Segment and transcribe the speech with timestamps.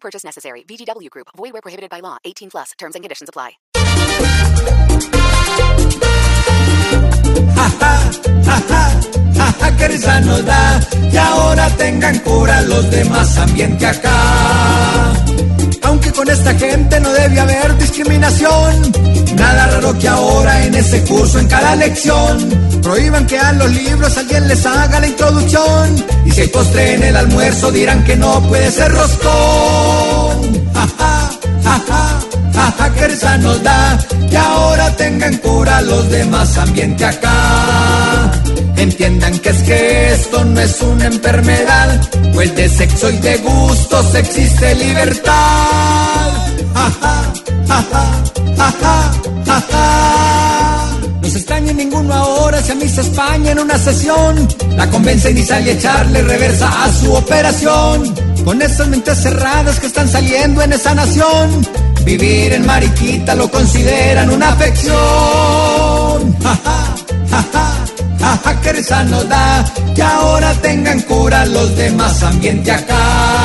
[0.00, 0.62] Purchase necessary.
[0.62, 1.28] VGW Group.
[1.36, 2.16] Void where prohibited by law.
[2.24, 2.72] 18 plus.
[2.78, 3.58] Terms and conditions apply.
[9.78, 15.12] que risa nos da que ahora tengan cura los demás ambiente acá.
[15.82, 18.92] Aunque con esta gente no debe haber discriminación,
[19.36, 24.16] nada raro que ahora en ese curso, en cada lección, prohíban que a los libros
[24.18, 25.87] alguien les haga la introducción.
[26.38, 30.70] Si hay postre en el almuerzo, dirán que no puede ser roscón.
[30.72, 30.86] Ja,
[31.64, 32.22] ja,
[32.78, 33.98] ja, que risa nos da
[34.30, 38.30] que ahora tengan cura los demás ambiente acá.
[38.76, 44.14] Entiendan que es que esto no es una enfermedad, pues de sexo y de gustos
[44.14, 45.32] existe libertad.
[46.72, 47.82] Ja, ja,
[48.80, 49.17] ja,
[51.78, 56.22] ninguno ahora si a Miss España en una sesión la convencen y sale a echarle
[56.22, 58.14] reversa a su operación.
[58.44, 61.66] Con esas mentes cerradas que están saliendo en esa nación,
[62.04, 64.98] vivir en Mariquita lo consideran una afección.
[66.42, 66.94] Ja, ja,
[67.30, 67.88] ja, ja.
[68.18, 73.37] Jaja, que risa nos da que ahora tengan cura los demás ambiente acá.